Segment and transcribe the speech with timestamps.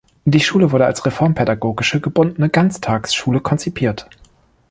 [0.25, 4.09] Die Schule wurde als reformpädagogische gebundene Ganztagsschule konzipiert.